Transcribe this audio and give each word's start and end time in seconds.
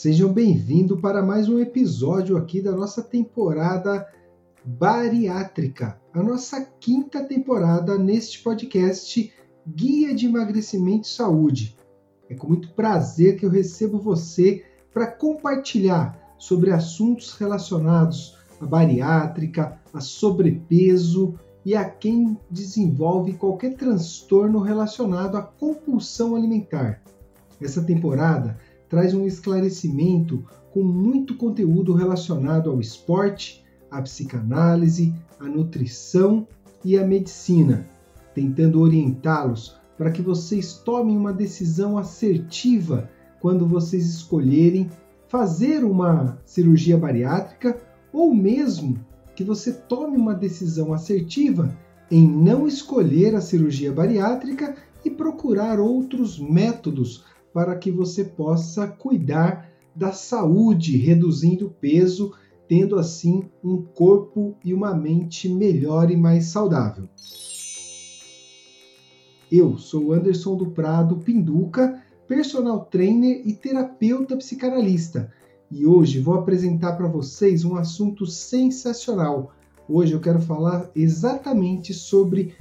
Sejam 0.00 0.32
bem-vindos 0.32 0.98
para 0.98 1.22
mais 1.22 1.46
um 1.46 1.58
episódio 1.58 2.38
aqui 2.38 2.62
da 2.62 2.72
nossa 2.72 3.02
temporada 3.02 4.08
bariátrica, 4.64 6.00
a 6.14 6.22
nossa 6.22 6.58
quinta 6.80 7.22
temporada 7.22 7.98
neste 7.98 8.42
podcast 8.42 9.30
Guia 9.68 10.14
de 10.14 10.24
Emagrecimento 10.24 11.06
e 11.06 11.10
Saúde. 11.10 11.76
É 12.30 12.34
com 12.34 12.48
muito 12.48 12.70
prazer 12.70 13.36
que 13.36 13.44
eu 13.44 13.50
recebo 13.50 13.98
você 13.98 14.64
para 14.90 15.06
compartilhar 15.06 16.34
sobre 16.38 16.70
assuntos 16.70 17.34
relacionados 17.34 18.38
à 18.58 18.64
bariátrica, 18.64 19.78
a 19.92 20.00
sobrepeso 20.00 21.34
e 21.62 21.76
a 21.76 21.84
quem 21.84 22.38
desenvolve 22.50 23.34
qualquer 23.34 23.74
transtorno 23.74 24.60
relacionado 24.60 25.36
à 25.36 25.42
compulsão 25.42 26.34
alimentar. 26.34 27.02
Essa 27.60 27.82
temporada 27.82 28.56
traz 28.90 29.14
um 29.14 29.24
esclarecimento 29.24 30.44
com 30.72 30.82
muito 30.82 31.36
conteúdo 31.36 31.94
relacionado 31.94 32.68
ao 32.68 32.80
esporte, 32.80 33.64
à 33.88 34.02
psicanálise, 34.02 35.14
à 35.38 35.44
nutrição 35.44 36.46
e 36.84 36.98
à 36.98 37.06
medicina, 37.06 37.88
tentando 38.34 38.80
orientá-los 38.80 39.76
para 39.96 40.10
que 40.10 40.20
vocês 40.20 40.74
tomem 40.74 41.16
uma 41.16 41.32
decisão 41.32 41.96
assertiva 41.96 43.08
quando 43.40 43.66
vocês 43.66 44.06
escolherem 44.06 44.90
fazer 45.28 45.84
uma 45.84 46.38
cirurgia 46.44 46.98
bariátrica 46.98 47.80
ou 48.12 48.34
mesmo 48.34 48.98
que 49.36 49.44
você 49.44 49.72
tome 49.72 50.16
uma 50.16 50.34
decisão 50.34 50.92
assertiva 50.92 51.76
em 52.10 52.28
não 52.28 52.66
escolher 52.66 53.36
a 53.36 53.40
cirurgia 53.40 53.92
bariátrica 53.92 54.74
e 55.04 55.10
procurar 55.10 55.78
outros 55.78 56.38
métodos 56.38 57.24
para 57.52 57.76
que 57.76 57.90
você 57.90 58.24
possa 58.24 58.86
cuidar 58.86 59.70
da 59.94 60.12
saúde, 60.12 60.96
reduzindo 60.96 61.66
o 61.66 61.70
peso, 61.70 62.32
tendo 62.68 62.96
assim 62.96 63.48
um 63.64 63.82
corpo 63.82 64.56
e 64.64 64.72
uma 64.72 64.94
mente 64.94 65.48
melhor 65.48 66.10
e 66.10 66.16
mais 66.16 66.46
saudável. 66.46 67.08
Eu 69.50 69.76
sou 69.76 70.12
Anderson 70.12 70.56
do 70.56 70.70
Prado 70.70 71.16
Pinduca, 71.16 72.00
personal 72.28 72.84
trainer 72.84 73.42
e 73.44 73.52
terapeuta 73.52 74.36
psicanalista, 74.36 75.32
e 75.68 75.84
hoje 75.84 76.20
vou 76.20 76.34
apresentar 76.34 76.92
para 76.92 77.08
vocês 77.08 77.64
um 77.64 77.76
assunto 77.76 78.26
sensacional. 78.26 79.52
Hoje 79.88 80.12
eu 80.12 80.20
quero 80.20 80.40
falar 80.40 80.88
exatamente 80.94 81.92
sobre 81.92 82.54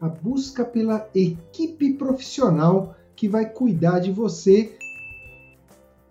a 0.00 0.08
busca 0.08 0.64
pela 0.64 1.08
equipe 1.14 1.92
profissional 1.92 2.96
que 3.16 3.26
vai 3.26 3.48
cuidar 3.48 3.98
de 3.98 4.12
você. 4.12 4.76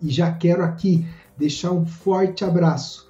E 0.02 0.10
já 0.10 0.32
quero 0.32 0.62
aqui 0.62 1.06
deixar 1.38 1.70
um 1.70 1.86
forte 1.86 2.44
abraço, 2.44 3.08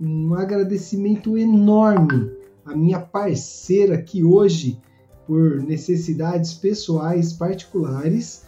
um 0.00 0.34
agradecimento 0.34 1.36
enorme 1.36 2.32
à 2.64 2.74
minha 2.74 2.98
parceira 2.98 4.00
que 4.00 4.24
hoje, 4.24 4.80
por 5.26 5.60
necessidades 5.62 6.54
pessoais 6.54 7.32
particulares, 7.32 8.46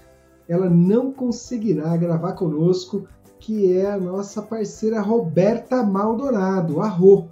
ela 0.48 0.70
não 0.70 1.12
conseguirá 1.12 1.96
gravar 1.96 2.32
conosco, 2.32 3.06
que 3.38 3.72
é 3.76 3.90
a 3.90 3.98
nossa 3.98 4.40
parceira 4.40 5.00
Roberta 5.00 5.82
Maldonado, 5.82 6.80
a 6.80 6.88
Rô. 6.88 7.26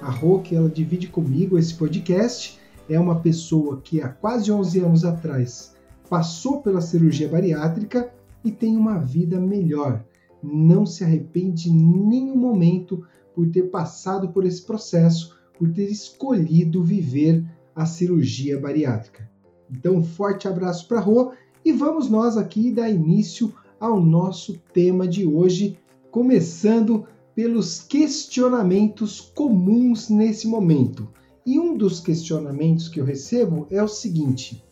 A 0.00 0.10
Rô, 0.10 0.40
que 0.40 0.54
ela 0.54 0.68
divide 0.68 1.08
comigo 1.08 1.58
esse 1.58 1.74
podcast, 1.74 2.58
é 2.88 2.98
uma 2.98 3.20
pessoa 3.20 3.80
que 3.80 4.00
há 4.00 4.08
quase 4.08 4.50
11 4.50 4.80
anos 4.80 5.04
atrás 5.04 5.74
passou 6.08 6.62
pela 6.62 6.80
cirurgia 6.80 7.28
bariátrica 7.28 8.12
e 8.44 8.50
tem 8.50 8.76
uma 8.76 8.98
vida 8.98 9.40
melhor. 9.40 10.04
Não 10.42 10.86
se 10.86 11.02
arrepende 11.02 11.68
em 11.68 11.74
nenhum 11.74 12.36
momento 12.36 13.04
por 13.34 13.48
ter 13.50 13.64
passado 13.64 14.28
por 14.28 14.44
esse 14.44 14.62
processo, 14.62 15.36
por 15.58 15.72
ter 15.72 15.90
escolhido 15.90 16.82
viver 16.82 17.44
a 17.74 17.84
cirurgia 17.84 18.58
bariátrica. 18.58 19.28
Então, 19.70 19.96
um 19.96 20.02
forte 20.02 20.46
abraço 20.46 20.86
para 20.86 20.98
a 20.98 21.02
Rô 21.02 21.32
e 21.64 21.72
vamos 21.72 22.08
nós 22.08 22.36
aqui 22.36 22.70
dar 22.70 22.88
início 22.88 23.52
ao 23.80 24.00
nosso 24.00 24.58
tema 24.72 25.06
de 25.06 25.26
hoje, 25.26 25.76
começando 26.10 27.04
pelos 27.34 27.80
questionamentos 27.80 29.20
comuns 29.20 30.08
nesse 30.08 30.46
momento. 30.46 31.08
E 31.46 31.60
um 31.60 31.76
dos 31.76 32.00
questionamentos 32.00 32.88
que 32.88 33.00
eu 33.00 33.04
recebo 33.04 33.68
é 33.70 33.80
o 33.80 33.86
seguinte: 33.86 34.64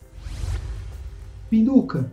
Pinduca, 1.49 2.11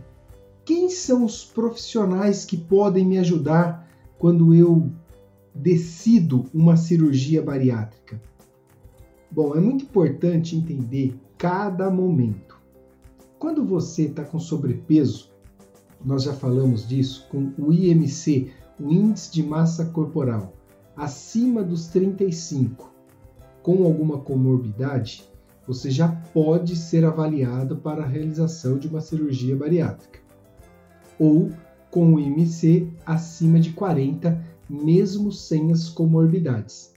quem 0.63 0.89
são 0.89 1.25
os 1.25 1.43
profissionais 1.43 2.45
que 2.45 2.55
podem 2.55 3.05
me 3.05 3.17
ajudar 3.17 3.85
quando 4.17 4.55
eu 4.55 4.89
decido 5.53 6.45
uma 6.53 6.77
cirurgia 6.77 7.41
bariátrica? 7.41 8.21
Bom, 9.29 9.53
é 9.53 9.59
muito 9.59 9.83
importante 9.83 10.55
entender 10.55 11.19
cada 11.37 11.91
momento. 11.91 12.57
Quando 13.37 13.65
você 13.65 14.03
está 14.03 14.23
com 14.23 14.39
sobrepeso, 14.39 15.29
nós 16.05 16.23
já 16.23 16.31
falamos 16.31 16.87
disso, 16.87 17.27
com 17.29 17.51
o 17.57 17.73
IMC, 17.73 18.49
o 18.79 18.89
Índice 18.89 19.33
de 19.33 19.43
Massa 19.43 19.85
Corporal, 19.87 20.53
acima 20.95 21.61
dos 21.61 21.87
35, 21.87 22.92
com 23.63 23.85
alguma 23.85 24.19
comorbidade, 24.19 25.23
você 25.65 25.89
já 25.89 26.09
pode 26.09 26.75
ser 26.75 27.05
avaliado 27.05 27.77
para 27.77 28.03
a 28.03 28.07
realização 28.07 28.77
de 28.77 28.89
uma 28.89 28.99
cirurgia 28.99 29.55
bariátrica. 29.55 30.19
Ou 31.17 31.49
com 31.89 32.13
o 32.13 32.19
IMC 32.19 32.89
acima 33.05 33.59
de 33.59 33.71
40, 33.71 34.43
mesmo 34.69 35.31
sem 35.31 35.71
as 35.71 35.87
comorbidades. 35.87 36.93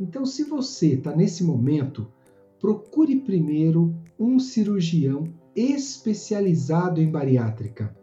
Então, 0.00 0.26
se 0.26 0.42
você 0.42 0.94
está 0.94 1.14
nesse 1.14 1.44
momento, 1.44 2.08
procure 2.58 3.20
primeiro 3.20 3.94
um 4.18 4.40
cirurgião 4.40 5.28
especializado 5.54 7.00
em 7.00 7.08
bariátrica. 7.08 7.96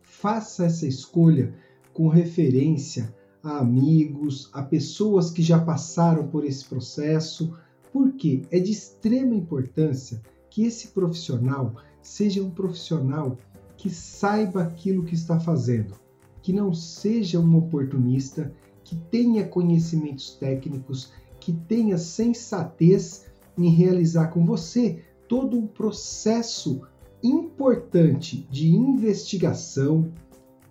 Faça 0.00 0.64
essa 0.64 0.86
escolha 0.86 1.52
com 1.92 2.08
referência 2.08 3.14
a 3.42 3.58
amigos, 3.58 4.48
a 4.52 4.62
pessoas 4.62 5.30
que 5.30 5.42
já 5.42 5.58
passaram 5.58 6.28
por 6.28 6.44
esse 6.44 6.64
processo, 6.64 7.56
porque 7.92 8.42
é 8.50 8.58
de 8.58 8.70
extrema 8.70 9.34
importância 9.34 10.22
que 10.48 10.64
esse 10.64 10.88
profissional 10.88 11.74
seja 12.02 12.42
um 12.42 12.50
profissional 12.50 13.36
que 13.76 13.90
saiba 13.90 14.62
aquilo 14.62 15.04
que 15.04 15.14
está 15.14 15.40
fazendo, 15.40 15.94
que 16.42 16.52
não 16.52 16.72
seja 16.72 17.40
um 17.40 17.56
oportunista, 17.56 18.52
que 18.84 18.96
tenha 18.96 19.46
conhecimentos 19.46 20.34
técnicos, 20.34 21.12
que 21.40 21.52
tenha 21.52 21.98
sensatez 21.98 23.26
em 23.58 23.68
realizar 23.68 24.28
com 24.28 24.44
você 24.44 25.02
todo 25.28 25.58
um 25.58 25.66
processo 25.66 26.82
importante 27.22 28.46
de 28.50 28.68
investigação, 28.74 30.12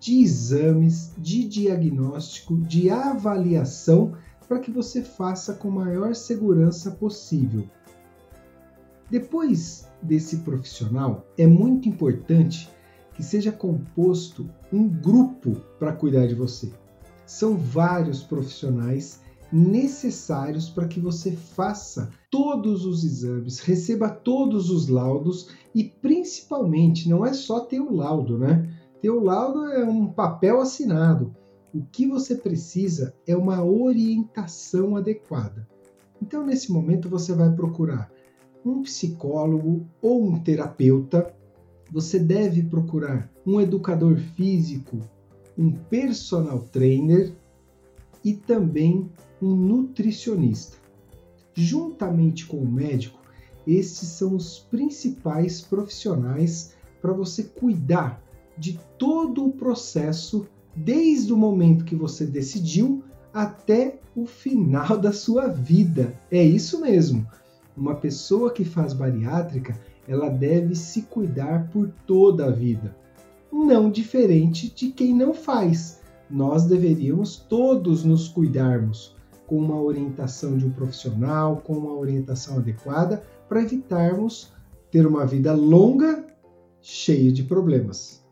de 0.02 0.20
exames, 0.20 1.12
de 1.16 1.44
diagnóstico, 1.44 2.56
de 2.56 2.90
avaliação, 2.90 4.16
para 4.48 4.58
que 4.58 4.68
você 4.68 5.00
faça 5.00 5.54
com 5.54 5.70
maior 5.70 6.12
segurança 6.16 6.90
possível. 6.90 7.68
Depois 9.08 9.88
desse 10.02 10.38
profissional, 10.38 11.24
é 11.38 11.46
muito 11.46 11.88
importante 11.88 12.68
que 13.14 13.22
seja 13.22 13.52
composto 13.52 14.50
um 14.72 14.88
grupo 14.88 15.52
para 15.78 15.92
cuidar 15.92 16.26
de 16.26 16.34
você. 16.34 16.72
São 17.24 17.56
vários 17.56 18.24
profissionais 18.24 19.20
necessários 19.52 20.68
para 20.68 20.88
que 20.88 20.98
você 20.98 21.30
faça 21.30 22.10
todos 22.28 22.84
os 22.84 23.04
exames, 23.04 23.60
receba 23.60 24.08
todos 24.08 24.68
os 24.68 24.88
laudos 24.88 25.50
e 25.72 25.84
principalmente 25.84 27.08
não 27.08 27.24
é 27.24 27.32
só 27.32 27.60
ter 27.60 27.78
o 27.78 27.94
laudo, 27.94 28.36
né? 28.36 28.81
Teu 29.02 29.20
laudo 29.20 29.66
é 29.66 29.84
um 29.84 30.06
papel 30.06 30.60
assinado. 30.60 31.34
O 31.74 31.82
que 31.82 32.06
você 32.06 32.36
precisa 32.36 33.12
é 33.26 33.36
uma 33.36 33.64
orientação 33.64 34.94
adequada. 34.94 35.68
Então, 36.22 36.46
nesse 36.46 36.70
momento, 36.70 37.08
você 37.08 37.32
vai 37.32 37.52
procurar 37.52 38.12
um 38.64 38.80
psicólogo 38.82 39.84
ou 40.00 40.22
um 40.22 40.38
terapeuta. 40.38 41.34
Você 41.90 42.16
deve 42.16 42.62
procurar 42.62 43.28
um 43.44 43.60
educador 43.60 44.18
físico, 44.18 45.00
um 45.58 45.72
personal 45.72 46.60
trainer 46.60 47.34
e 48.24 48.34
também 48.34 49.10
um 49.42 49.52
nutricionista. 49.52 50.76
Juntamente 51.54 52.46
com 52.46 52.58
o 52.58 52.70
médico, 52.70 53.18
estes 53.66 54.10
são 54.10 54.36
os 54.36 54.60
principais 54.60 55.60
profissionais 55.60 56.76
para 57.00 57.12
você 57.12 57.42
cuidar 57.42 58.22
de 58.56 58.78
todo 58.98 59.46
o 59.46 59.52
processo, 59.52 60.46
desde 60.74 61.32
o 61.32 61.36
momento 61.36 61.84
que 61.84 61.94
você 61.94 62.26
decidiu 62.26 63.02
até 63.32 63.98
o 64.14 64.26
final 64.26 64.98
da 64.98 65.12
sua 65.12 65.48
vida. 65.48 66.14
É 66.30 66.42
isso 66.42 66.80
mesmo. 66.80 67.26
Uma 67.76 67.94
pessoa 67.94 68.52
que 68.52 68.64
faz 68.64 68.92
bariátrica, 68.92 69.78
ela 70.06 70.28
deve 70.28 70.74
se 70.74 71.02
cuidar 71.02 71.70
por 71.70 71.90
toda 72.06 72.46
a 72.46 72.50
vida. 72.50 72.94
Não 73.50 73.90
diferente 73.90 74.72
de 74.74 74.90
quem 74.90 75.14
não 75.14 75.32
faz. 75.32 76.00
Nós 76.28 76.64
deveríamos 76.64 77.36
todos 77.36 78.04
nos 78.04 78.28
cuidarmos 78.28 79.14
com 79.46 79.58
uma 79.58 79.80
orientação 79.80 80.56
de 80.56 80.64
um 80.64 80.70
profissional, 80.70 81.56
com 81.58 81.74
uma 81.74 81.92
orientação 81.92 82.56
adequada, 82.56 83.22
para 83.48 83.62
evitarmos 83.62 84.52
ter 84.90 85.06
uma 85.06 85.26
vida 85.26 85.52
longa, 85.52 86.24
cheia 86.80 87.30
de 87.30 87.42
problemas. 87.42 88.22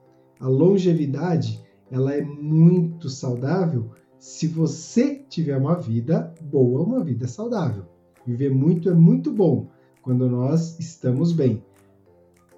A 0.41 0.49
longevidade, 0.49 1.63
ela 1.91 2.15
é 2.15 2.23
muito 2.23 3.11
saudável 3.11 3.91
se 4.19 4.47
você 4.47 5.23
tiver 5.29 5.59
uma 5.59 5.75
vida 5.75 6.33
boa, 6.41 6.83
uma 6.83 7.05
vida 7.05 7.29
saudável. 7.29 7.85
Viver 8.27 8.51
muito 8.51 8.89
é 8.89 8.95
muito 8.95 9.31
bom 9.31 9.69
quando 10.01 10.27
nós 10.31 10.81
estamos 10.81 11.33
bem. 11.33 11.63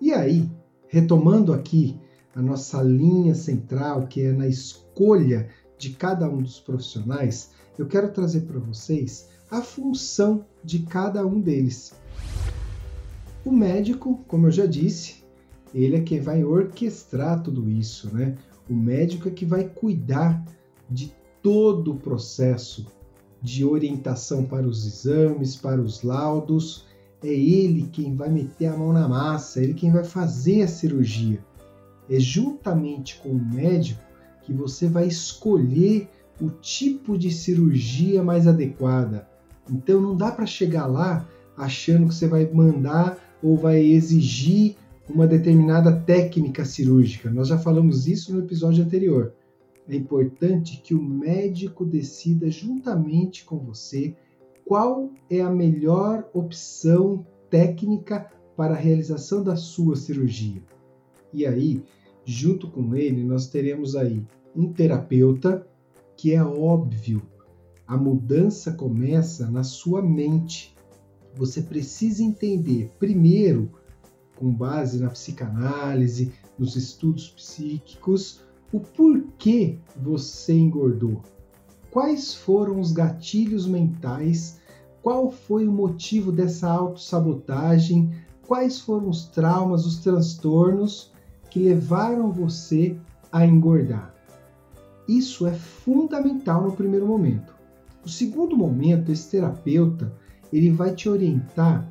E 0.01 0.13
aí, 0.13 0.49
retomando 0.87 1.53
aqui 1.53 1.99
a 2.37 2.41
nossa 2.41 2.81
linha 2.81 3.35
central, 3.35 4.07
que 4.07 4.23
é 4.23 4.33
na 4.33 4.47
escolha 4.47 5.49
de 5.77 5.91
cada 5.91 6.31
um 6.31 6.41
dos 6.41 6.61
profissionais, 6.61 7.51
eu 7.77 7.87
quero 7.87 8.13
trazer 8.13 8.43
para 8.43 8.61
vocês 8.61 9.29
a 9.51 9.61
função 9.61 10.47
de 10.63 10.81
cada 10.81 11.27
um 11.27 11.41
deles. 11.41 11.93
O 13.45 13.51
médico, 13.51 14.21
como 14.29 14.47
eu 14.47 14.53
já 14.53 14.67
disse, 14.67 15.22
ele 15.75 15.97
é 15.97 16.01
quem 16.01 16.21
vai 16.21 16.45
orquestrar 16.45 17.43
tudo 17.43 17.69
isso, 17.69 18.15
né? 18.15 18.37
O 18.69 18.75
médico 18.75 19.29
é 19.29 19.31
que 19.31 19.45
vai 19.45 19.65
cuidar 19.65 20.45
de 20.91 21.13
todo 21.43 21.93
o 21.93 21.97
processo 21.99 22.87
de 23.41 23.65
orientação 23.65 24.45
para 24.45 24.67
os 24.67 24.87
exames, 24.87 25.57
para 25.57 25.81
os 25.81 26.03
laudos. 26.03 26.87
É 27.23 27.33
ele 27.33 27.89
quem 27.93 28.15
vai 28.15 28.29
meter 28.29 28.67
a 28.67 28.77
mão 28.77 28.93
na 28.93 29.09
massa, 29.09 29.61
é 29.61 29.65
ele 29.65 29.75
quem 29.75 29.91
vai 29.91 30.05
fazer 30.05 30.63
a 30.63 30.69
cirurgia. 30.69 31.45
É 32.09 32.19
juntamente 32.21 33.19
com 33.21 33.31
o 33.31 33.45
médico 33.45 34.03
que 34.43 34.53
você 34.53 34.89
vai 34.89 35.07
escolher 35.07 36.09
o 36.41 36.51
tipo 36.51 37.17
de 37.17 37.31
cirurgia 37.31 38.23
mais 38.23 38.47
adequada. 38.47 39.29
Então 39.71 40.01
não 40.01 40.17
dá 40.17 40.31
para 40.31 40.47
chegar 40.47 40.87
lá 40.87 41.27
achando 41.57 42.09
que 42.09 42.15
você 42.15 42.27
vai 42.27 42.49
mandar 42.53 43.19
ou 43.43 43.57
vai 43.57 43.81
exigir 43.81 44.77
uma 45.15 45.27
determinada 45.27 45.93
técnica 45.93 46.65
cirúrgica. 46.65 47.31
Nós 47.31 47.49
já 47.49 47.59
falamos 47.59 48.07
isso 48.07 48.33
no 48.33 48.41
episódio 48.41 48.83
anterior. 48.83 49.35
É 49.87 49.95
importante 49.95 50.81
que 50.83 50.95
o 50.95 51.03
médico 51.03 51.85
decida 51.85 52.51
juntamente 52.51 53.45
com 53.45 53.59
você 53.59 54.17
qual 54.65 55.11
é 55.29 55.41
a 55.41 55.51
melhor 55.51 56.29
opção 56.33 57.27
técnica 57.51 58.31
para 58.57 58.75
a 58.75 58.79
realização 58.79 59.43
da 59.43 59.55
sua 59.55 59.97
cirurgia. 59.97 60.63
E 61.33 61.45
aí, 61.45 61.83
junto 62.25 62.71
com 62.71 62.95
ele, 62.95 63.23
nós 63.23 63.49
teremos 63.49 63.95
aí 63.95 64.23
um 64.57 64.73
terapeuta, 64.73 65.67
que 66.17 66.33
é 66.33 66.43
óbvio, 66.43 67.23
a 67.87 67.97
mudança 67.97 68.73
começa 68.73 69.51
na 69.51 69.63
sua 69.63 70.01
mente. 70.01 70.75
Você 71.35 71.63
precisa 71.63 72.23
entender, 72.23 72.91
primeiro, 72.99 73.71
com 74.43 74.53
base 74.53 75.01
na 75.01 75.09
psicanálise, 75.09 76.33
nos 76.59 76.75
estudos 76.75 77.29
psíquicos, 77.29 78.41
o 78.73 78.81
porquê 78.81 79.79
você 79.97 80.53
engordou. 80.53 81.23
Quais 81.93 82.35
foram 82.35 82.81
os 82.81 82.91
gatilhos 82.91 83.69
mentais? 83.69 84.59
Qual 85.01 85.31
foi 85.31 85.69
o 85.69 85.73
motivo 85.73 86.33
dessa 86.33 86.69
autossabotagem? 86.69 88.13
Quais 88.45 88.81
foram 88.81 89.11
os 89.11 89.27
traumas, 89.27 89.87
os 89.87 89.99
transtornos 89.99 91.13
que 91.49 91.61
levaram 91.61 92.33
você 92.33 92.97
a 93.31 93.47
engordar? 93.47 94.13
Isso 95.07 95.47
é 95.47 95.53
fundamental 95.53 96.65
no 96.65 96.73
primeiro 96.73 97.07
momento. 97.07 97.55
No 98.03 98.11
segundo 98.11 98.57
momento, 98.57 99.13
esse 99.13 99.31
terapeuta 99.31 100.13
ele 100.53 100.71
vai 100.71 100.93
te 100.93 101.09
orientar 101.09 101.89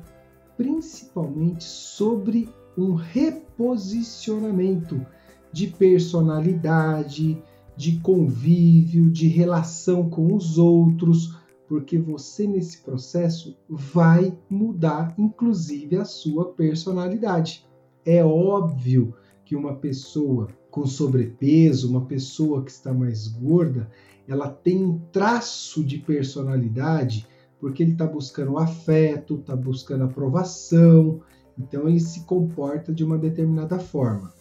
principalmente 0.62 1.64
sobre 1.64 2.48
um 2.78 2.94
reposicionamento 2.94 5.04
de 5.52 5.66
personalidade, 5.66 7.42
de 7.76 7.98
convívio, 7.98 9.10
de 9.10 9.26
relação 9.26 10.08
com 10.08 10.32
os 10.32 10.58
outros, 10.58 11.36
porque 11.68 11.98
você 11.98 12.46
nesse 12.46 12.78
processo 12.78 13.58
vai 13.68 14.38
mudar 14.48 15.12
inclusive 15.18 15.96
a 15.96 16.04
sua 16.04 16.52
personalidade. 16.52 17.66
É 18.06 18.24
óbvio 18.24 19.12
que 19.44 19.56
uma 19.56 19.74
pessoa 19.74 20.46
com 20.70 20.86
sobrepeso, 20.86 21.90
uma 21.90 22.02
pessoa 22.02 22.62
que 22.62 22.70
está 22.70 22.94
mais 22.94 23.26
gorda, 23.26 23.90
ela 24.28 24.48
tem 24.48 24.84
um 24.84 25.00
traço 25.10 25.82
de 25.82 25.98
personalidade 25.98 27.26
porque 27.62 27.84
ele 27.84 27.92
está 27.92 28.04
buscando 28.04 28.58
afeto, 28.58 29.36
está 29.36 29.54
buscando 29.54 30.02
aprovação, 30.02 31.20
então 31.56 31.88
ele 31.88 32.00
se 32.00 32.22
comporta 32.22 32.92
de 32.92 33.04
uma 33.04 33.16
determinada 33.16 33.78
forma. 33.78 34.34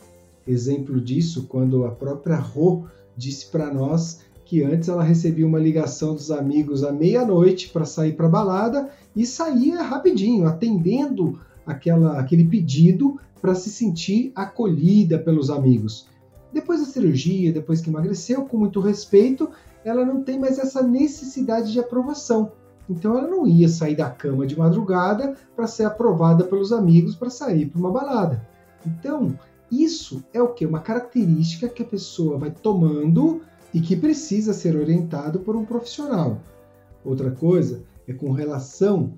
Exemplo 0.47 0.99
disso, 0.99 1.45
quando 1.47 1.85
a 1.85 1.91
própria 1.91 2.37
Rô 2.37 2.85
disse 3.15 3.45
para 3.51 3.71
nós 3.71 4.21
que 4.43 4.63
antes 4.63 4.89
ela 4.89 5.03
recebia 5.03 5.45
uma 5.45 5.59
ligação 5.59 6.15
dos 6.15 6.31
amigos 6.31 6.83
à 6.83 6.91
meia-noite 6.91 7.69
para 7.69 7.85
sair 7.85 8.13
para 8.13 8.27
balada 8.27 8.89
e 9.15 9.23
saía 9.23 9.83
rapidinho, 9.83 10.47
atendendo 10.47 11.39
aquela, 11.63 12.19
aquele 12.19 12.45
pedido 12.45 13.19
para 13.39 13.53
se 13.53 13.69
sentir 13.69 14.31
acolhida 14.33 15.19
pelos 15.19 15.51
amigos. 15.51 16.07
Depois 16.51 16.79
da 16.79 16.87
cirurgia, 16.87 17.53
depois 17.53 17.81
que 17.81 17.89
emagreceu, 17.91 18.45
com 18.45 18.57
muito 18.57 18.79
respeito, 18.79 19.47
ela 19.85 20.03
não 20.03 20.23
tem 20.23 20.39
mais 20.39 20.57
essa 20.57 20.81
necessidade 20.81 21.71
de 21.71 21.79
aprovação. 21.79 22.53
Então 22.91 23.17
ela 23.17 23.27
não 23.27 23.47
ia 23.47 23.69
sair 23.69 23.95
da 23.95 24.09
cama 24.09 24.45
de 24.45 24.59
madrugada 24.59 25.35
para 25.55 25.65
ser 25.65 25.85
aprovada 25.85 26.43
pelos 26.43 26.73
amigos 26.73 27.15
para 27.15 27.29
sair 27.29 27.67
para 27.67 27.79
uma 27.79 27.89
balada. 27.89 28.45
Então, 28.85 29.39
isso 29.71 30.21
é 30.33 30.41
o 30.41 30.49
que? 30.49 30.65
Uma 30.65 30.81
característica 30.81 31.69
que 31.69 31.81
a 31.81 31.85
pessoa 31.85 32.37
vai 32.37 32.51
tomando 32.51 33.41
e 33.73 33.79
que 33.79 33.95
precisa 33.95 34.51
ser 34.51 34.75
orientado 34.75 35.39
por 35.39 35.55
um 35.55 35.63
profissional. 35.63 36.41
Outra 37.05 37.31
coisa 37.31 37.81
é 38.05 38.11
com 38.11 38.31
relação 38.31 39.13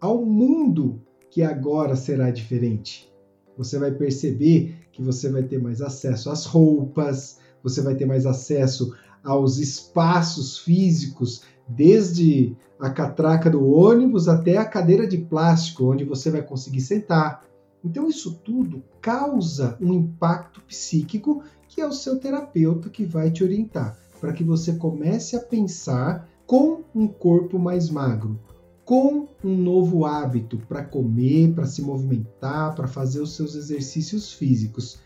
ao 0.00 0.24
mundo 0.24 1.02
que 1.30 1.42
agora 1.42 1.94
será 1.96 2.30
diferente. 2.30 3.12
Você 3.58 3.78
vai 3.78 3.90
perceber 3.90 4.74
que 4.90 5.02
você 5.02 5.28
vai 5.28 5.42
ter 5.42 5.60
mais 5.60 5.82
acesso 5.82 6.30
às 6.30 6.46
roupas, 6.46 7.40
você 7.62 7.82
vai 7.82 7.94
ter 7.94 8.06
mais 8.06 8.24
acesso 8.24 8.94
aos 9.22 9.58
espaços 9.58 10.58
físicos, 10.58 11.42
desde 11.68 12.56
a 12.80 12.90
catraca 12.90 13.50
do 13.50 13.64
ônibus 13.66 14.28
até 14.28 14.56
a 14.56 14.64
cadeira 14.64 15.06
de 15.06 15.18
plástico, 15.18 15.90
onde 15.90 16.04
você 16.04 16.30
vai 16.30 16.42
conseguir 16.42 16.80
sentar. 16.80 17.44
Então, 17.84 18.08
isso 18.08 18.40
tudo 18.44 18.82
causa 19.00 19.76
um 19.80 19.92
impacto 19.92 20.60
psíquico 20.62 21.42
que 21.68 21.80
é 21.80 21.86
o 21.86 21.92
seu 21.92 22.18
terapeuta 22.18 22.88
que 22.88 23.04
vai 23.04 23.30
te 23.30 23.44
orientar, 23.44 23.96
para 24.20 24.32
que 24.32 24.42
você 24.42 24.74
comece 24.74 25.36
a 25.36 25.40
pensar 25.40 26.28
com 26.46 26.82
um 26.94 27.06
corpo 27.06 27.58
mais 27.58 27.90
magro, 27.90 28.38
com 28.84 29.28
um 29.44 29.56
novo 29.56 30.06
hábito 30.06 30.58
para 30.68 30.82
comer, 30.82 31.52
para 31.54 31.66
se 31.66 31.82
movimentar, 31.82 32.74
para 32.74 32.88
fazer 32.88 33.20
os 33.20 33.36
seus 33.36 33.54
exercícios 33.54 34.32
físicos. 34.32 34.98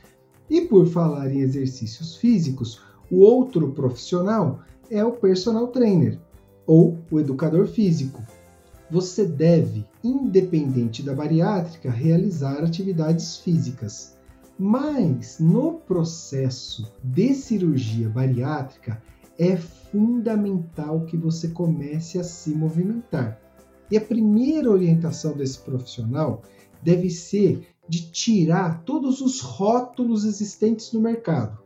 E 0.49 0.63
por 0.63 0.87
falar 0.87 1.33
em 1.33 1.41
exercícios 1.41 2.17
físicos, 2.17 2.81
o 3.11 3.19
outro 3.19 3.73
profissional 3.73 4.61
é 4.91 5.05
o 5.05 5.13
personal 5.13 5.69
trainer 5.69 6.19
ou 6.67 6.99
o 7.11 7.19
educador 7.19 7.67
físico, 7.67 8.23
você 8.91 9.25
deve, 9.25 9.87
independente 10.05 11.03
da 11.03 11.15
bariátrica, 11.15 11.91
realizar 11.91 12.63
atividades 12.63 13.39
físicas. 13.39 14.17
Mas 14.59 15.39
no 15.41 15.75
processo 15.75 16.93
de 17.03 17.35
cirurgia 17.35 18.09
bariátrica 18.09 19.03
é 19.39 19.57
fundamental 19.57 21.07
que 21.07 21.17
você 21.17 21.49
comece 21.49 22.19
a 22.19 22.23
se 22.23 22.51
movimentar. 22.51 23.41
E 23.91 23.97
a 23.97 24.01
primeira 24.01 24.71
orientação 24.71 25.33
desse 25.33 25.59
profissional 25.59 26.43
deve 26.83 27.09
ser 27.11 27.67
de 27.89 28.11
tirar 28.11 28.85
todos 28.85 29.21
os 29.21 29.41
rótulos 29.41 30.25
existentes 30.25 30.93
no 30.93 31.01
mercado. 31.01 31.59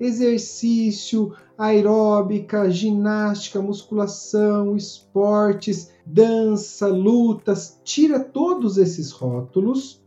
Exercício, 0.00 1.32
aeróbica, 1.56 2.70
ginástica, 2.70 3.60
musculação, 3.60 4.76
esportes, 4.76 5.90
dança, 6.06 6.86
lutas, 6.86 7.80
tira 7.82 8.20
todos 8.20 8.78
esses 8.78 9.10
rótulos 9.10 10.02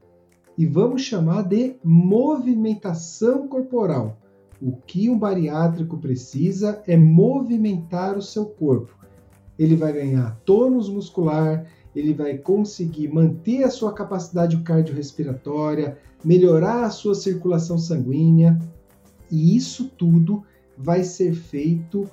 e 0.57 0.65
vamos 0.65 1.01
chamar 1.01 1.43
de 1.43 1.75
movimentação 1.83 3.47
corporal. 3.47 4.17
O 4.61 4.73
que 4.73 5.09
um 5.09 5.17
bariátrico 5.17 5.97
precisa 5.97 6.81
é 6.85 6.95
movimentar 6.95 8.17
o 8.17 8.21
seu 8.21 8.45
corpo. 8.45 8.95
Ele 9.57 9.75
vai 9.75 9.91
ganhar 9.91 10.39
tônus 10.45 10.87
muscular, 10.87 11.65
ele 11.95 12.13
vai 12.13 12.37
conseguir 12.37 13.07
manter 13.09 13.63
a 13.63 13.69
sua 13.69 13.91
capacidade 13.91 14.57
cardiorrespiratória, 14.57 15.97
melhorar 16.23 16.85
a 16.85 16.89
sua 16.89 17.15
circulação 17.15 17.77
sanguínea, 17.77 18.57
e 19.31 19.55
isso 19.55 19.89
tudo 19.97 20.43
vai 20.77 21.03
ser 21.03 21.33
feito 21.33 22.09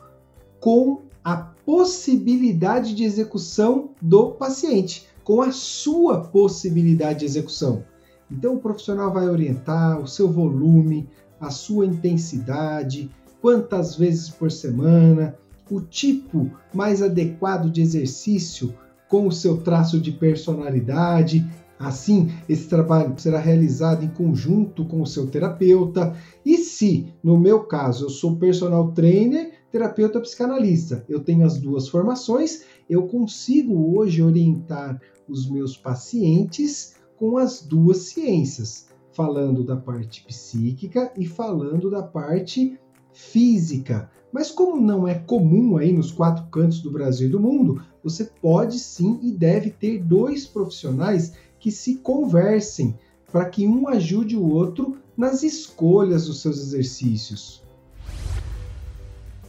com 0.60 1.02
a 1.24 1.36
possibilidade 1.36 2.94
de 2.94 3.04
execução 3.04 3.90
do 4.00 4.30
paciente, 4.32 5.06
com 5.24 5.42
a 5.42 5.52
sua 5.52 6.20
possibilidade 6.20 7.20
de 7.20 7.24
execução. 7.26 7.84
Então 8.30 8.54
o 8.54 8.60
profissional 8.60 9.12
vai 9.12 9.28
orientar 9.28 10.00
o 10.00 10.06
seu 10.06 10.30
volume, 10.30 11.08
a 11.40 11.50
sua 11.50 11.86
intensidade, 11.86 13.10
quantas 13.40 13.96
vezes 13.96 14.28
por 14.28 14.50
semana, 14.50 15.36
o 15.70 15.80
tipo 15.80 16.50
mais 16.72 17.02
adequado 17.02 17.70
de 17.70 17.82
exercício 17.82 18.74
com 19.08 19.26
o 19.26 19.32
seu 19.32 19.58
traço 19.58 19.98
de 20.00 20.12
personalidade. 20.12 21.46
Assim, 21.78 22.32
esse 22.48 22.68
trabalho 22.68 23.14
será 23.18 23.38
realizado 23.38 24.04
em 24.04 24.08
conjunto 24.08 24.84
com 24.84 25.00
o 25.00 25.06
seu 25.06 25.26
terapeuta. 25.26 26.14
E 26.44 26.57
se, 26.78 27.12
no 27.24 27.36
meu 27.36 27.64
caso, 27.64 28.04
eu 28.04 28.08
sou 28.08 28.36
personal 28.36 28.92
trainer, 28.92 29.52
terapeuta 29.68 30.20
psicanalista, 30.20 31.04
eu 31.08 31.18
tenho 31.18 31.44
as 31.44 31.58
duas 31.58 31.88
formações, 31.88 32.62
eu 32.88 33.08
consigo 33.08 33.98
hoje 33.98 34.22
orientar 34.22 35.02
os 35.28 35.50
meus 35.50 35.76
pacientes 35.76 36.94
com 37.16 37.36
as 37.36 37.62
duas 37.62 38.02
ciências, 38.02 38.86
falando 39.10 39.64
da 39.64 39.76
parte 39.76 40.24
psíquica 40.24 41.12
e 41.18 41.26
falando 41.26 41.90
da 41.90 42.04
parte 42.04 42.78
física. 43.12 44.08
Mas 44.32 44.48
como 44.48 44.80
não 44.80 45.08
é 45.08 45.14
comum 45.14 45.78
aí 45.78 45.92
nos 45.92 46.12
quatro 46.12 46.46
cantos 46.46 46.80
do 46.80 46.92
Brasil 46.92 47.26
e 47.26 47.32
do 47.32 47.40
mundo, 47.40 47.82
você 48.04 48.24
pode 48.40 48.78
sim 48.78 49.18
e 49.20 49.32
deve 49.32 49.70
ter 49.70 50.00
dois 50.00 50.46
profissionais 50.46 51.32
que 51.58 51.72
se 51.72 51.96
conversem 51.96 52.96
para 53.32 53.44
que 53.46 53.66
um 53.66 53.88
ajude 53.88 54.36
o 54.36 54.48
outro 54.48 54.96
nas 55.16 55.42
escolhas 55.42 56.26
dos 56.26 56.40
seus 56.40 56.58
exercícios. 56.58 57.62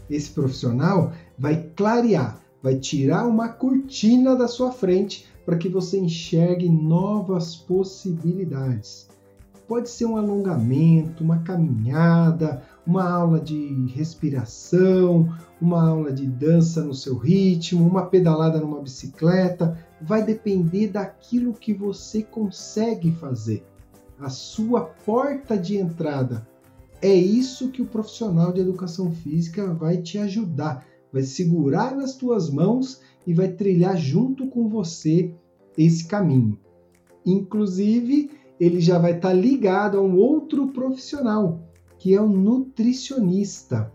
Esse 0.10 0.32
profissional 0.32 1.14
vai 1.38 1.70
clarear, 1.76 2.42
vai 2.62 2.76
tirar 2.76 3.28
uma 3.28 3.50
cortina 3.50 4.36
da 4.36 4.48
sua 4.48 4.72
frente 4.72 5.28
para 5.46 5.58
que 5.58 5.70
você 5.70 6.00
enxergue 6.00 6.68
novas 6.68 7.56
possibilidades. 7.56 9.08
Pode 9.68 9.88
ser 9.90 10.06
um 10.06 10.18
alongamento, 10.18 11.24
uma 11.24 11.40
caminhada, 11.40 12.64
uma 12.86 13.08
aula 13.08 13.40
de 13.40 13.86
respiração, 13.94 15.32
uma 15.62 15.88
aula 15.88 16.12
de 16.12 16.26
dança 16.26 16.84
no 16.84 16.94
seu 16.96 17.16
ritmo, 17.16 17.88
uma 17.88 18.08
pedalada 18.08 18.60
numa 18.60 18.82
bicicleta, 18.82 19.78
vai 20.02 20.24
depender 20.24 20.88
daquilo 20.88 21.54
que 21.54 21.74
você 21.74 22.24
consegue 22.24 23.12
fazer. 23.12 23.66
A 24.20 24.30
sua 24.30 24.82
porta 24.82 25.58
de 25.58 25.78
entrada. 25.78 26.48
É 27.02 27.14
isso 27.14 27.70
que 27.70 27.82
o 27.82 27.86
profissional 27.86 28.52
de 28.52 28.60
educação 28.60 29.12
física 29.12 29.74
vai 29.74 29.98
te 29.98 30.18
ajudar, 30.18 30.86
vai 31.12 31.24
segurar 31.24 31.96
nas 31.96 32.16
tuas 32.16 32.50
mãos 32.50 33.02
e 33.26 33.34
vai 33.34 33.48
trilhar 33.50 33.96
junto 33.98 34.48
com 34.48 34.68
você 34.68 35.34
esse 35.78 36.06
caminho. 36.06 36.60
Inclusive, 37.26 38.32
ele 38.60 38.82
já 38.82 39.00
vai 39.00 39.16
estar 39.16 39.34
ligado 39.34 39.98
a 39.98 40.02
um 40.02 40.18
outro 40.18 40.68
profissional, 40.68 41.62
que 41.98 42.14
é 42.14 42.22
o 42.22 42.28
nutricionista. 42.28 43.92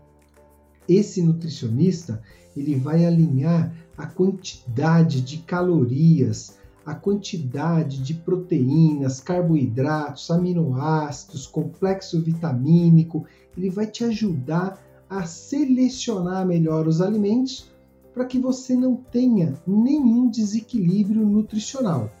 Esse 0.89 1.21
nutricionista, 1.21 2.21
ele 2.57 2.75
vai 2.75 3.05
alinhar 3.05 3.75
a 3.97 4.05
quantidade 4.05 5.21
de 5.21 5.37
calorias, 5.37 6.57
a 6.85 6.93
quantidade 6.93 8.03
de 8.03 8.13
proteínas, 8.13 9.19
carboidratos, 9.19 10.29
aminoácidos, 10.29 11.47
complexo 11.47 12.21
vitamínico, 12.21 13.25
ele 13.57 13.69
vai 13.69 13.87
te 13.87 14.03
ajudar 14.03 14.79
a 15.09 15.25
selecionar 15.25 16.45
melhor 16.45 16.87
os 16.87 17.01
alimentos 17.01 17.71
para 18.13 18.25
que 18.25 18.39
você 18.39 18.75
não 18.75 18.95
tenha 18.95 19.55
nenhum 19.65 20.29
desequilíbrio 20.29 21.25
nutricional. 21.25 22.11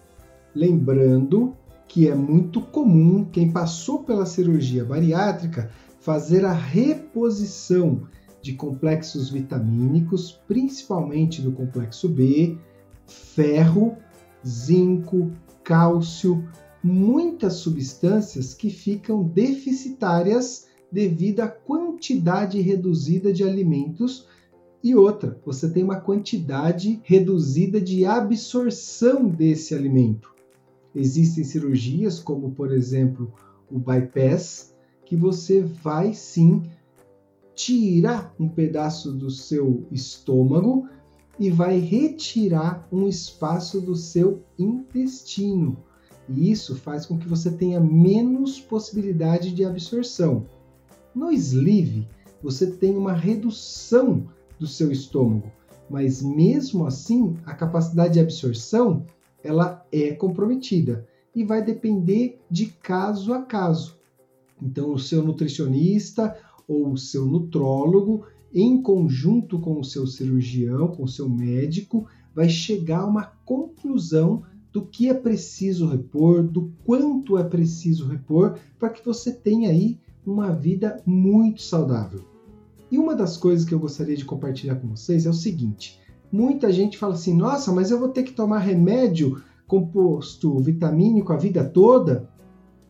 Lembrando 0.53 1.55
que 1.87 2.07
é 2.07 2.15
muito 2.15 2.61
comum 2.61 3.23
quem 3.23 3.51
passou 3.51 4.03
pela 4.03 4.25
cirurgia 4.25 4.83
bariátrica 4.83 5.69
fazer 5.99 6.43
a 6.45 6.51
reposição 6.51 8.01
de 8.45 8.53
complexos 8.53 9.31
vitamínicos, 9.31 10.39
principalmente 10.47 11.41
do 11.41 11.51
complexo 11.51 12.07
B, 12.07 12.55
ferro, 13.07 13.97
zinco, 14.47 15.31
cálcio, 15.63 16.47
muitas 16.83 17.53
substâncias 17.53 18.53
que 18.53 18.69
ficam 18.69 19.23
deficitárias 19.23 20.67
devido 20.91 21.39
à 21.39 21.47
quantidade 21.47 22.61
reduzida 22.61 23.33
de 23.33 23.43
alimentos 23.43 24.27
e 24.83 24.93
outra, 24.93 25.41
você 25.43 25.67
tem 25.67 25.83
uma 25.83 25.99
quantidade 25.99 27.01
reduzida 27.03 27.81
de 27.81 28.05
absorção 28.05 29.27
desse 29.27 29.73
alimento. 29.73 30.31
Existem 30.93 31.43
cirurgias, 31.43 32.19
como 32.19 32.51
por 32.51 32.71
exemplo 32.71 33.33
o 33.71 33.79
bypass, 33.79 34.75
que 35.03 35.15
você 35.15 35.61
vai 35.61 36.13
sim 36.13 36.61
tirar 37.55 38.35
um 38.39 38.49
pedaço 38.49 39.11
do 39.11 39.31
seu 39.31 39.87
estômago 39.91 40.87
e 41.39 41.49
vai 41.49 41.79
retirar 41.79 42.87
um 42.91 43.07
espaço 43.07 43.81
do 43.81 43.95
seu 43.95 44.43
intestino. 44.59 45.77
E 46.27 46.51
isso 46.51 46.75
faz 46.75 47.05
com 47.05 47.17
que 47.17 47.27
você 47.27 47.51
tenha 47.51 47.79
menos 47.79 48.59
possibilidade 48.59 49.53
de 49.53 49.63
absorção. 49.63 50.45
No 51.13 51.31
sleeve, 51.31 52.07
você 52.41 52.67
tem 52.67 52.95
uma 52.95 53.13
redução 53.13 54.27
do 54.59 54.67
seu 54.67 54.91
estômago, 54.91 55.51
mas 55.89 56.21
mesmo 56.21 56.85
assim, 56.85 57.37
a 57.45 57.53
capacidade 57.53 58.13
de 58.13 58.19
absorção 58.19 59.05
ela 59.43 59.85
é 59.91 60.11
comprometida 60.11 61.07
e 61.35 61.43
vai 61.43 61.63
depender 61.63 62.39
de 62.49 62.67
caso 62.67 63.33
a 63.33 63.41
caso. 63.43 63.99
Então, 64.61 64.91
o 64.91 64.99
seu 64.99 65.21
nutricionista 65.21 66.35
ou 66.67 66.91
o 66.91 66.97
seu 66.97 67.25
nutrólogo, 67.25 68.25
em 68.53 68.81
conjunto 68.81 69.59
com 69.59 69.79
o 69.79 69.83
seu 69.83 70.07
cirurgião, 70.07 70.87
com 70.87 71.03
o 71.03 71.07
seu 71.07 71.29
médico, 71.29 72.07
vai 72.33 72.49
chegar 72.49 73.01
a 73.01 73.05
uma 73.05 73.25
conclusão 73.45 74.43
do 74.71 74.81
que 74.81 75.09
é 75.09 75.13
preciso 75.13 75.87
repor, 75.87 76.43
do 76.43 76.71
quanto 76.83 77.37
é 77.37 77.43
preciso 77.43 78.07
repor, 78.07 78.57
para 78.77 78.89
que 78.89 79.03
você 79.03 79.31
tenha 79.31 79.69
aí 79.69 79.97
uma 80.25 80.51
vida 80.51 81.01
muito 81.05 81.61
saudável. 81.61 82.21
E 82.91 82.97
uma 82.97 83.15
das 83.15 83.37
coisas 83.37 83.65
que 83.65 83.73
eu 83.73 83.79
gostaria 83.79 84.15
de 84.15 84.25
compartilhar 84.25 84.75
com 84.75 84.87
vocês 84.87 85.25
é 85.25 85.29
o 85.29 85.33
seguinte: 85.33 85.99
Muita 86.35 86.71
gente 86.71 86.97
fala 86.97 87.13
assim: 87.13 87.33
nossa, 87.33 87.71
mas 87.71 87.91
eu 87.91 87.99
vou 87.99 88.09
ter 88.09 88.23
que 88.23 88.33
tomar 88.33 88.59
remédio 88.59 89.41
composto 89.65 90.59
vitamínico 90.59 91.31
a 91.31 91.37
vida 91.37 91.63
toda? 91.63 92.29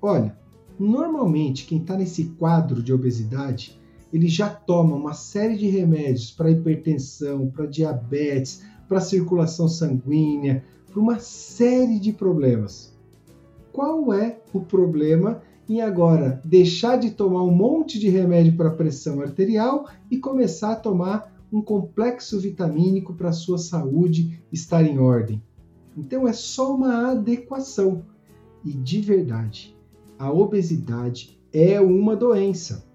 Olha, 0.02 0.36
normalmente 0.80 1.66
quem 1.66 1.80
está 1.80 1.96
nesse 1.96 2.26
quadro 2.38 2.82
de 2.82 2.94
obesidade, 2.94 3.80
ele 4.12 4.28
já 4.28 4.50
toma 4.50 4.96
uma 4.96 5.14
série 5.14 5.58
de 5.58 5.68
remédios 5.68 6.32
para 6.32 6.52
hipertensão, 6.52 7.50
para 7.50 7.66
diabetes, 7.66 8.64
para 8.88 9.02
circulação 9.02 9.68
sanguínea, 9.68 10.64
para 10.92 11.02
uma 11.02 11.20
série 11.20 12.00
de 12.00 12.14
problemas. 12.14 12.94
Qual 13.74 14.14
é 14.14 14.40
o 14.54 14.62
problema 14.62 15.42
em 15.68 15.82
agora 15.82 16.42
deixar 16.46 16.98
de 16.98 17.12
tomar 17.12 17.44
um 17.44 17.52
monte 17.52 18.00
de 18.00 18.08
remédio 18.08 18.56
para 18.56 18.70
pressão 18.70 19.22
arterial 19.22 19.88
e 20.10 20.18
começar 20.18 20.74
a 20.74 20.76
tomar 20.76 21.36
um 21.52 21.62
complexo 21.62 22.40
vitamínico 22.40 23.14
para 23.14 23.30
a 23.30 23.34
sua 23.34 23.58
saúde 23.58 24.42
estar 24.52 24.84
em 24.84 25.00
ordem. 25.00 25.42
Então 25.98 26.28
é 26.28 26.34
só 26.34 26.76
uma 26.76 27.12
adequação. 27.12 28.04
E 28.64 28.72
de 28.72 29.00
verdade, 29.00 29.75
a 30.18 30.32
obesidade 30.32 31.40
é 31.52 31.80
uma 31.80 32.16
doença. 32.16 32.86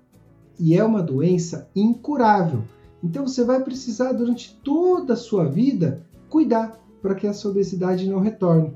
E 0.59 0.77
é 0.77 0.85
uma 0.85 1.03
doença 1.03 1.71
incurável. 1.75 2.62
Então 3.03 3.27
você 3.27 3.45
vai 3.45 3.62
precisar 3.62 4.12
durante 4.12 4.59
toda 4.62 5.15
a 5.15 5.17
sua 5.17 5.45
vida 5.47 6.07
cuidar 6.29 6.79
para 7.00 7.15
que 7.15 7.27
essa 7.27 7.49
obesidade 7.49 8.09
não 8.09 8.21
retorne. 8.21 8.73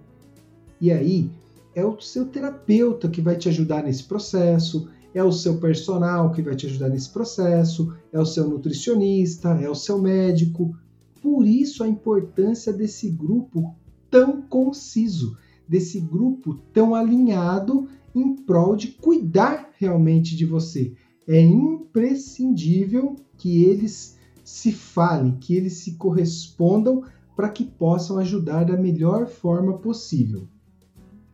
E 0.80 0.90
aí 0.90 1.30
é 1.74 1.84
o 1.84 2.00
seu 2.00 2.26
terapeuta 2.26 3.08
que 3.08 3.20
vai 3.20 3.36
te 3.36 3.48
ajudar 3.48 3.82
nesse 3.82 4.04
processo, 4.04 4.88
é 5.12 5.22
o 5.22 5.32
seu 5.32 5.58
personal 5.58 6.32
que 6.32 6.42
vai 6.42 6.56
te 6.56 6.66
ajudar 6.66 6.88
nesse 6.88 7.10
processo, 7.10 7.94
é 8.12 8.18
o 8.18 8.26
seu 8.26 8.48
nutricionista, 8.48 9.50
é 9.50 9.68
o 9.68 9.74
seu 9.74 10.00
médico. 10.00 10.74
Por 11.22 11.46
isso 11.46 11.84
a 11.84 11.88
importância 11.88 12.72
desse 12.72 13.10
grupo 13.10 13.74
tão 14.10 14.42
conciso, 14.42 15.36
desse 15.68 16.00
grupo 16.00 16.54
tão 16.72 16.94
alinhado 16.94 17.88
em 18.14 18.36
prol 18.36 18.76
de 18.76 18.88
cuidar 18.88 19.70
realmente 19.78 20.36
de 20.36 20.44
você. 20.46 20.94
É 21.26 21.40
imprescindível 21.40 23.16
que 23.36 23.64
eles 23.64 24.18
se 24.44 24.72
falem, 24.72 25.36
que 25.36 25.54
eles 25.54 25.74
se 25.78 25.92
correspondam 25.92 27.02
para 27.34 27.48
que 27.48 27.64
possam 27.64 28.18
ajudar 28.18 28.64
da 28.64 28.76
melhor 28.76 29.26
forma 29.26 29.78
possível. 29.78 30.46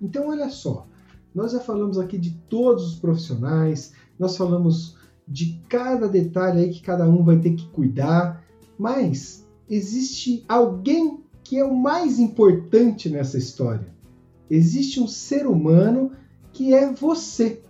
Então, 0.00 0.28
olha 0.28 0.49
só, 0.49 0.87
nós 1.34 1.52
já 1.52 1.60
falamos 1.60 1.99
aqui 1.99 2.16
de 2.16 2.30
todos 2.49 2.87
os 2.87 2.99
profissionais, 2.99 3.92
nós 4.18 4.37
falamos 4.37 4.96
de 5.26 5.60
cada 5.68 6.08
detalhe 6.08 6.60
aí 6.60 6.70
que 6.70 6.82
cada 6.82 7.08
um 7.08 7.22
vai 7.22 7.38
ter 7.38 7.54
que 7.54 7.68
cuidar, 7.68 8.44
mas 8.78 9.46
existe 9.68 10.44
alguém 10.49 11.20
que 11.44 11.58
é 11.58 11.64
o 11.64 11.76
mais 11.76 12.18
importante 12.18 13.08
nessa 13.08 13.38
história. 13.38 13.94
Existe 14.49 15.00
um 15.00 15.06
ser 15.06 15.46
humano 15.46 16.12
que 16.61 16.75
é 16.75 16.93
você. 16.93 17.62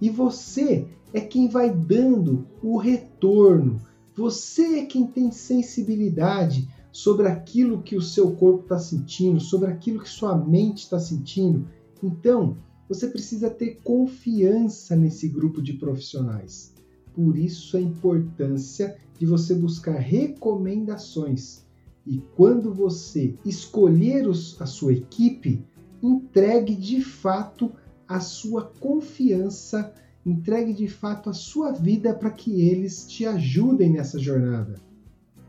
E 0.00 0.08
você 0.08 0.88
é 1.12 1.20
quem 1.20 1.46
vai 1.46 1.68
dando 1.70 2.46
o 2.62 2.78
retorno. 2.78 3.82
Você 4.16 4.78
é 4.78 4.86
quem 4.86 5.06
tem 5.06 5.30
sensibilidade 5.30 6.66
sobre 6.90 7.28
aquilo 7.28 7.82
que 7.82 7.94
o 7.94 8.00
seu 8.00 8.32
corpo 8.34 8.62
está 8.62 8.78
sentindo, 8.78 9.40
sobre 9.40 9.70
aquilo 9.70 10.00
que 10.00 10.08
sua 10.08 10.34
mente 10.38 10.84
está 10.84 10.98
sentindo. 10.98 11.68
Então, 12.02 12.56
você 12.88 13.08
precisa 13.08 13.50
ter 13.50 13.80
confiança 13.84 14.96
nesse 14.96 15.28
grupo 15.28 15.60
de 15.60 15.74
profissionais. 15.74 16.72
Por 17.12 17.36
isso 17.36 17.76
a 17.76 17.80
importância 17.80 18.96
de 19.18 19.26
você 19.26 19.54
buscar 19.54 19.98
recomendações. 19.98 21.62
E 22.06 22.22
quando 22.34 22.72
você 22.72 23.34
escolher 23.44 24.26
a 24.26 24.64
sua 24.64 24.94
equipe, 24.94 25.62
entregue 26.02 26.74
de 26.74 27.02
fato 27.02 27.70
a 28.08 28.20
sua 28.20 28.64
confiança, 28.80 29.92
entregue 30.24 30.72
de 30.72 30.88
fato 30.88 31.30
a 31.30 31.32
sua 31.32 31.72
vida 31.72 32.14
para 32.14 32.30
que 32.30 32.68
eles 32.68 33.06
te 33.06 33.26
ajudem 33.26 33.90
nessa 33.90 34.18
jornada. 34.18 34.76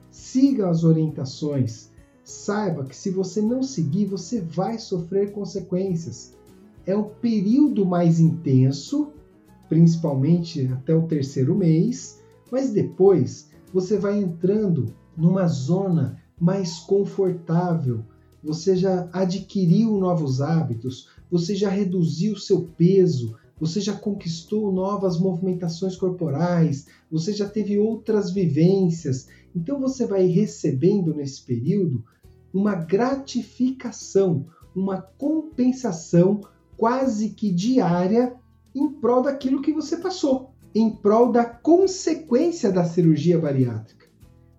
Siga 0.09 0.69
as 0.69 0.83
orientações. 0.83 1.89
Saiba 2.23 2.85
que 2.85 2.95
se 2.95 3.09
você 3.09 3.41
não 3.41 3.61
seguir, 3.61 4.05
você 4.05 4.41
vai 4.41 4.79
sofrer 4.79 5.31
consequências. 5.31 6.33
É 6.85 6.95
um 6.95 7.03
período 7.03 7.85
mais 7.85 8.19
intenso, 8.19 9.09
principalmente 9.69 10.67
até 10.67 10.95
o 10.95 11.07
terceiro 11.07 11.55
mês, 11.55 12.21
mas 12.51 12.71
depois 12.71 13.49
você 13.73 13.97
vai 13.97 14.19
entrando 14.19 14.93
numa 15.17 15.47
zona 15.47 16.21
mais 16.39 16.79
confortável. 16.79 18.03
Você 18.43 18.75
já 18.75 19.09
adquiriu 19.11 19.97
novos 19.97 20.41
hábitos, 20.41 21.09
você 21.29 21.55
já 21.55 21.69
reduziu 21.69 22.35
seu 22.37 22.63
peso, 22.77 23.35
você 23.59 23.79
já 23.79 23.93
conquistou 23.93 24.71
novas 24.71 25.19
movimentações 25.19 25.95
corporais, 25.95 26.87
você 27.09 27.33
já 27.33 27.47
teve 27.47 27.77
outras 27.77 28.31
vivências. 28.31 29.27
Então 29.55 29.79
você 29.79 30.05
vai 30.05 30.25
recebendo 30.25 31.13
nesse 31.13 31.41
período 31.41 32.03
uma 32.53 32.75
gratificação, 32.75 34.45
uma 34.75 35.01
compensação 35.01 36.41
quase 36.77 37.29
que 37.29 37.51
diária 37.51 38.35
em 38.73 38.89
prol 38.89 39.21
daquilo 39.21 39.61
que 39.61 39.71
você 39.71 39.97
passou, 39.97 40.51
em 40.73 40.89
prol 40.89 41.31
da 41.31 41.45
consequência 41.45 42.71
da 42.71 42.83
cirurgia 42.83 43.39
bariátrica. 43.39 44.05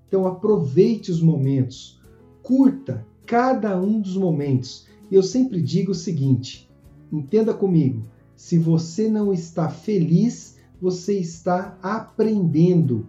Então 0.09 0.27
aproveite 0.27 1.11
os 1.11 1.21
momentos, 1.21 2.01
curta 2.43 3.07
cada 3.27 3.79
um 3.79 4.01
dos 4.01 4.17
momentos. 4.17 4.87
E 5.11 5.15
eu 5.15 5.23
sempre 5.23 5.61
digo 5.61 5.93
o 5.93 5.95
seguinte: 5.95 6.69
entenda 7.13 7.55
comigo, 7.55 8.05
se 8.35 8.59
você 8.59 9.09
não 9.09 9.33
está 9.33 9.69
feliz, 9.69 10.57
você 10.81 11.19
está 11.19 11.79
aprendendo. 11.83 13.09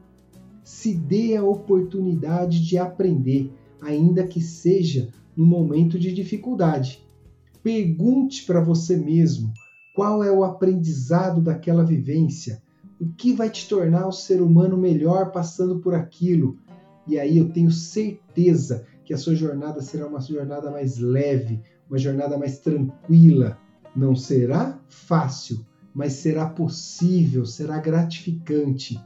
Se 0.64 0.94
dê 0.94 1.36
a 1.36 1.44
oportunidade 1.44 2.66
de 2.66 2.78
aprender, 2.78 3.52
ainda 3.82 4.26
que 4.26 4.42
seja 4.42 5.10
no 5.36 5.46
momento 5.46 6.00
de 6.00 6.14
dificuldade. 6.14 7.06
Pergunte 7.62 8.46
para 8.46 8.62
você 8.62 8.96
mesmo 8.96 9.52
qual 9.94 10.24
é 10.24 10.32
o 10.32 10.44
aprendizado 10.44 11.42
daquela 11.42 11.84
vivência, 11.84 12.62
o 13.00 13.08
que 13.10 13.34
vai 13.34 13.50
te 13.50 13.68
tornar 13.68 14.08
o 14.08 14.12
ser 14.12 14.42
humano 14.42 14.78
melhor 14.78 15.32
passando 15.32 15.80
por 15.80 15.94
aquilo. 15.94 16.58
E 17.08 17.20
aí 17.20 17.38
eu 17.38 17.50
tenho 17.50 17.72
certeza 17.72 18.86
que 19.04 19.14
a 19.14 19.18
sua 19.18 19.36
jornada 19.36 19.82
será 19.82 20.08
uma 20.08 20.20
jornada 20.20 20.70
mais 20.70 20.98
leve, 20.98 21.62
uma 21.90 21.98
jornada 21.98 22.38
mais 22.38 22.60
tranquila, 22.60 23.58
não 23.96 24.16
será 24.16 24.80
fácil, 24.88 25.66
mas 25.94 26.14
será 26.14 26.48
possível, 26.48 27.46
será 27.46 27.80
gratificante. 27.80 29.02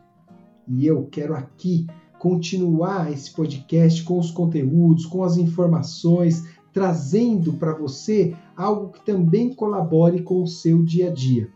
E 0.67 0.85
eu 0.85 1.05
quero 1.05 1.33
aqui 1.35 1.87
continuar 2.19 3.11
esse 3.11 3.31
podcast 3.31 4.03
com 4.03 4.19
os 4.19 4.29
conteúdos, 4.29 5.05
com 5.05 5.23
as 5.23 5.37
informações, 5.37 6.45
trazendo 6.73 7.53
para 7.53 7.73
você 7.73 8.35
algo 8.55 8.89
que 8.89 9.05
também 9.05 9.53
colabore 9.53 10.21
com 10.21 10.43
o 10.43 10.47
seu 10.47 10.83
dia 10.83 11.09
a 11.09 11.13
dia. 11.13 11.49